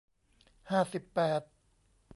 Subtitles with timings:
[0.71, 1.41] ห้าสิบแปด